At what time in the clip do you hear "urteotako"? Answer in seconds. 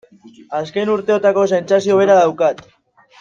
0.93-1.43